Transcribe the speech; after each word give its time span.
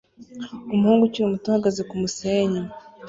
Umuhungu 0.73 1.01
ukiri 1.05 1.31
muto 1.31 1.45
uhagaze 1.49 1.81
kumusenyi 1.89 2.61